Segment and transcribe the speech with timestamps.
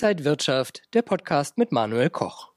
[0.00, 2.52] Inside Wirtschaft, der Podcast mit Manuel Koch.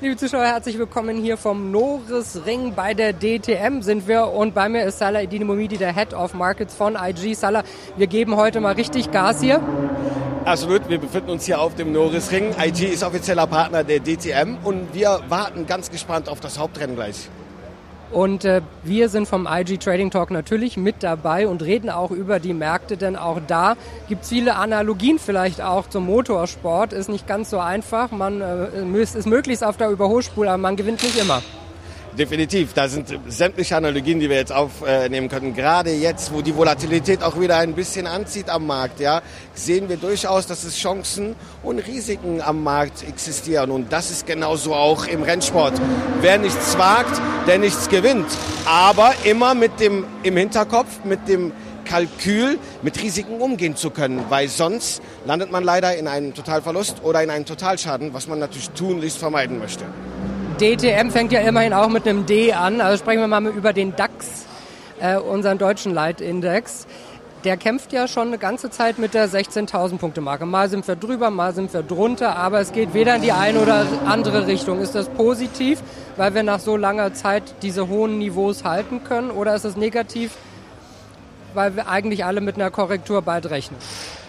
[0.00, 2.72] Liebe Zuschauer, herzlich willkommen hier vom Norris Ring.
[2.74, 6.32] Bei der DTM sind wir und bei mir ist Salah Edine Momidi, der Head of
[6.32, 7.34] Markets von IG.
[7.34, 7.64] Salah,
[7.98, 9.60] wir geben heute mal richtig Gas hier.
[10.46, 12.54] Absolut, wir befinden uns hier auf dem Norris Ring.
[12.58, 17.28] IG ist offizieller Partner der DTM und wir warten ganz gespannt auf das Hauptrennen gleich.
[18.12, 22.40] Und äh, wir sind vom IG Trading Talk natürlich mit dabei und reden auch über
[22.40, 23.74] die Märkte, denn auch da
[24.06, 26.92] gibt es viele Analogien vielleicht auch zum Motorsport.
[26.92, 28.10] Ist nicht ganz so einfach.
[28.10, 31.42] Man äh, ist möglichst auf der Überholspur, aber man gewinnt nicht immer.
[32.18, 35.54] Definitiv, da sind sämtliche Analogien, die wir jetzt aufnehmen können.
[35.54, 39.22] Gerade jetzt, wo die Volatilität auch wieder ein bisschen anzieht am Markt, ja,
[39.54, 43.70] sehen wir durchaus, dass es Chancen und Risiken am Markt existieren.
[43.70, 45.72] Und das ist genauso auch im Rennsport.
[46.20, 48.28] Wer nichts wagt, der nichts gewinnt.
[48.66, 51.52] Aber immer mit dem im Hinterkopf, mit dem
[51.86, 57.22] Kalkül mit Risiken umgehen zu können, weil sonst landet man leider in einem Totalverlust oder
[57.22, 59.84] in einem Totalschaden, was man natürlich tunlichst vermeiden möchte.
[60.62, 62.80] DTM fängt ja immerhin auch mit einem D an.
[62.80, 64.46] Also sprechen wir mal über den DAX,
[65.00, 66.86] äh, unseren deutschen Leitindex.
[67.42, 70.46] Der kämpft ja schon eine ganze Zeit mit der 16.000 Punkte Marke.
[70.46, 73.58] Mal sind wir drüber, mal sind wir drunter, aber es geht weder in die eine
[73.58, 74.78] oder andere Richtung.
[74.78, 75.82] Ist das positiv,
[76.16, 80.30] weil wir nach so langer Zeit diese hohen Niveaus halten können, oder ist es negativ,
[81.54, 83.78] weil wir eigentlich alle mit einer Korrektur bald rechnen?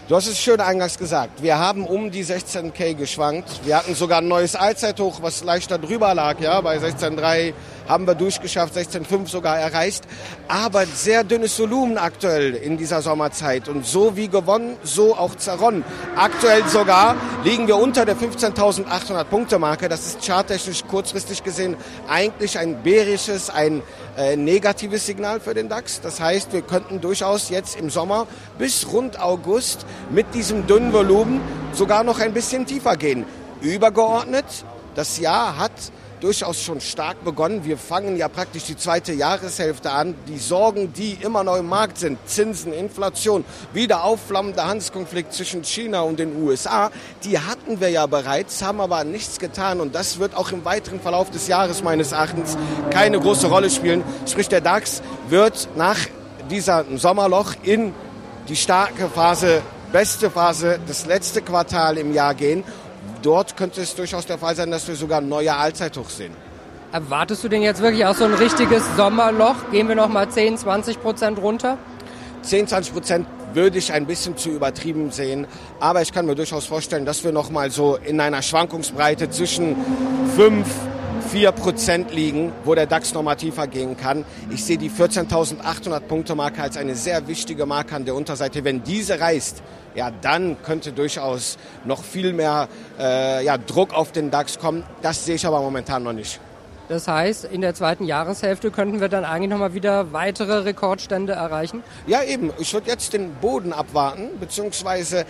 [0.10, 1.42] Du hast es schön eingangs gesagt.
[1.42, 3.62] Wir haben um die 16k geschwankt.
[3.64, 7.54] Wir hatten sogar ein neues Allzeithoch, was leichter drüber lag, ja, bei 16,3
[7.88, 10.04] haben wir durchgeschafft, 16,5 sogar erreicht.
[10.48, 13.68] Aber sehr dünnes Volumen aktuell in dieser Sommerzeit.
[13.68, 15.84] Und so wie gewonnen, so auch zerronnen.
[16.16, 19.90] Aktuell sogar liegen wir unter der 15.800 Punkte Marke.
[19.90, 21.76] Das ist charttechnisch kurzfristig gesehen
[22.08, 23.82] eigentlich ein bärisches, ein
[24.18, 26.02] äh, negatives Signal für den DAX.
[26.02, 31.42] Das heißt, wir könnten durchaus jetzt im Sommer bis rund August mit diesem dünnen Volumen
[31.74, 33.26] sogar noch ein bisschen tiefer gehen.
[33.62, 34.46] Übergeordnet,
[34.96, 35.72] das Jahr hat
[36.24, 37.66] durchaus schon stark begonnen.
[37.66, 40.16] Wir fangen ja praktisch die zweite Jahreshälfte an.
[40.28, 46.02] Die Sorgen, die immer noch im Markt sind, Zinsen, Inflation, wieder aufflammender Handelskonflikt zwischen China
[46.02, 46.92] und den USA,
[47.26, 49.82] die hatten wir ja bereits, haben aber nichts getan.
[49.82, 52.58] Und das wird auch im weiteren Verlauf des Jahres meines Erachtens
[52.90, 54.02] keine große Rolle spielen.
[54.26, 55.98] Sprich, der DAX wird nach
[56.50, 57.94] dieser Sommerloch in
[58.48, 59.62] die starke Phase,
[59.94, 62.66] beste Phase, das letzte Quartal im Jahr gehen
[63.24, 66.34] dort könnte es durchaus der Fall sein, dass wir sogar neue Allzeithochs sehen.
[66.92, 69.56] Erwartest du denn jetzt wirklich auch so ein richtiges Sommerloch?
[69.72, 71.78] Gehen wir noch mal 10, 20 Prozent runter?
[72.44, 75.48] 10, 20 Prozent würde ich ein bisschen zu übertrieben sehen.
[75.80, 79.76] Aber ich kann mir durchaus vorstellen, dass wir noch mal so in einer Schwankungsbreite zwischen
[80.36, 80.68] 5,
[81.34, 84.24] 4 Prozent liegen, wo der DAX nochmal tiefer gehen kann.
[84.52, 88.64] Ich sehe die 14.800 Punkte Marke als eine sehr wichtige Marke an der Unterseite.
[88.64, 89.64] Wenn diese reißt,
[89.96, 94.84] ja, dann könnte durchaus noch viel mehr äh, ja, Druck auf den DAX kommen.
[95.02, 96.40] Das sehe ich aber momentan noch nicht.
[96.90, 101.82] Das heißt, in der zweiten Jahreshälfte könnten wir dann eigentlich nochmal wieder weitere Rekordstände erreichen?
[102.08, 102.52] Ja, eben.
[102.60, 105.26] Ich würde jetzt den Boden abwarten, beziehungsweise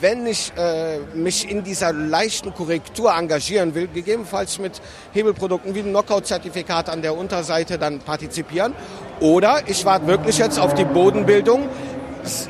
[0.00, 4.80] wenn ich äh, mich in dieser leichten Korrektur engagieren will, gegebenenfalls mit
[5.12, 8.74] Hebelprodukten wie ein Knockout-Zertifikat an der Unterseite dann partizipieren.
[9.20, 11.68] Oder ich warte wirklich jetzt auf die Bodenbildung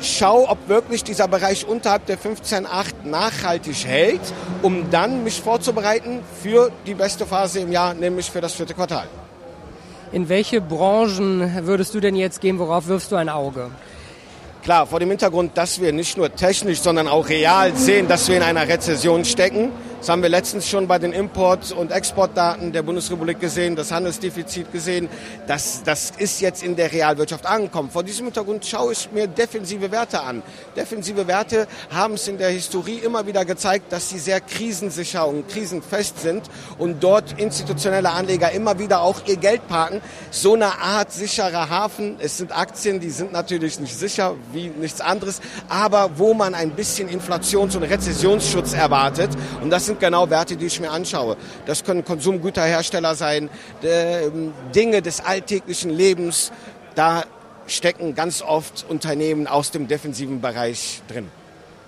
[0.01, 4.21] schau, ob wirklich dieser Bereich unterhalb der 15,8 nachhaltig hält,
[4.63, 9.07] um dann mich vorzubereiten für die beste Phase im Jahr, nämlich für das vierte Quartal.
[10.13, 12.59] In welche Branchen würdest du denn jetzt gehen?
[12.59, 13.71] Worauf wirfst du ein Auge?
[14.63, 18.37] Klar, vor dem Hintergrund, dass wir nicht nur technisch, sondern auch real sehen, dass wir
[18.37, 22.83] in einer Rezession stecken, das haben wir letztens schon bei den Import- und Exportdaten der
[22.83, 25.09] Bundesrepublik gesehen, das Handelsdefizit gesehen.
[25.47, 27.91] Das, das ist jetzt in der Realwirtschaft angekommen.
[27.91, 30.43] Vor diesem Hintergrund schaue ich mir defensive Werte an.
[30.77, 35.49] Defensive Werte haben es in der Historie immer wieder gezeigt, dass sie sehr krisensicher und
[35.49, 36.45] krisenfest sind
[36.79, 40.03] und dort institutionelle Anleger immer wieder auch ihr Geld parken.
[40.31, 42.17] So eine Art sicherer Hafen.
[42.19, 46.73] Es sind Aktien, die sind natürlich nicht sicher wie nichts anderes, aber wo man ein
[46.73, 49.31] bisschen Inflations- und Rezessionsschutz erwartet.
[49.63, 51.37] Und das sind sind genau Werte, die ich mir anschaue.
[51.65, 53.49] Das können Konsumgüterhersteller sein,
[53.83, 56.53] ähm, Dinge des alltäglichen Lebens.
[56.95, 57.25] Da
[57.67, 61.29] stecken ganz oft Unternehmen aus dem defensiven Bereich drin.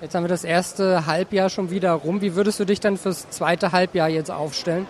[0.01, 2.21] Jetzt haben wir das erste Halbjahr schon wieder rum.
[2.21, 4.87] Wie würdest du dich dann fürs zweite Halbjahr jetzt aufstellen?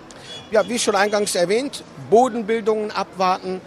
[0.50, 3.60] Ja, wie schon eingangs erwähnt, Bodenbildungen abwarten,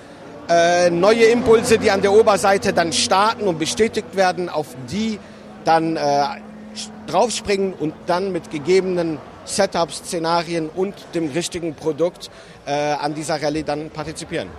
[0.49, 5.19] äh, neue Impulse, die an der Oberseite dann starten und bestätigt werden, auf die
[5.65, 6.25] dann äh,
[7.07, 12.29] draufspringen und dann mit gegebenen Setups, Szenarien und dem richtigen Produkt
[12.65, 14.49] äh, an dieser Rallye dann partizipieren.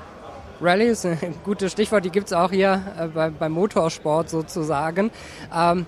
[0.61, 5.11] Rallye ist ein gutes Stichwort, die gibt es auch hier äh, bei, beim Motorsport sozusagen.
[5.55, 5.87] Ähm,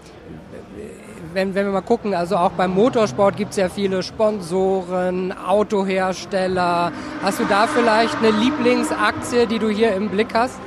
[1.33, 6.93] wenn, wenn wir mal gucken, also auch beim Motorsport gibt es ja viele Sponsoren, Autohersteller.
[7.23, 10.59] Hast du da vielleicht eine Lieblingsaktie, die du hier im Blick hast?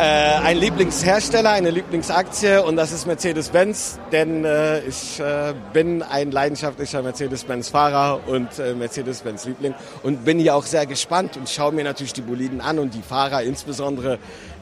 [0.00, 6.30] Äh, ein Lieblingshersteller, eine Lieblingsaktie und das ist Mercedes-Benz, denn äh, ich äh, bin ein
[6.30, 12.14] leidenschaftlicher Mercedes-Benz-Fahrer und äh, Mercedes-Benz-Liebling und bin hier auch sehr gespannt und schaue mir natürlich
[12.14, 14.18] die Boliden an und die Fahrer, insbesondere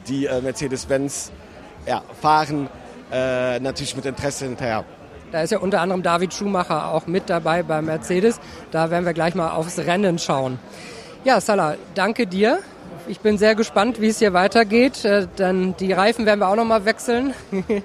[0.09, 1.31] die äh, Mercedes-Benz
[1.87, 2.67] ja, fahren,
[3.09, 4.83] äh, natürlich mit Interesse hinterher.
[5.31, 8.41] Da ist ja unter anderem David Schumacher auch mit dabei bei Mercedes.
[8.71, 10.59] Da werden wir gleich mal aufs Rennen schauen.
[11.23, 12.59] Ja, Salah, danke dir.
[13.09, 15.03] Ich bin sehr gespannt, wie es hier weitergeht.
[15.03, 17.33] Äh, dann die Reifen werden wir auch noch mal wechseln.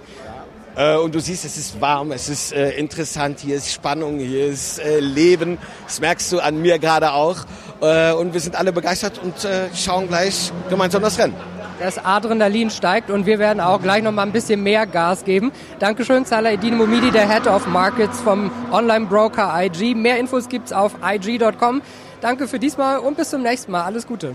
[0.77, 4.47] Äh, und du siehst, es ist warm, es ist äh, interessant, hier ist Spannung, hier
[4.47, 5.57] ist äh, Leben.
[5.87, 7.37] Das merkst du an mir gerade auch.
[7.81, 9.35] Äh, und wir sind alle begeistert und
[9.73, 11.37] schauen gleich gemeinsam das Rennen.
[11.79, 15.53] Das Adrenalin steigt und wir werden auch gleich noch mal ein bisschen mehr Gas geben.
[15.79, 19.95] Dankeschön, Salah Edin Momidi, der Head of Markets vom Online-Broker IG.
[19.95, 21.83] Mehr Infos gibt's auf ig.com.
[22.21, 23.85] Danke für diesmal und bis zum nächsten Mal.
[23.85, 24.35] Alles Gute.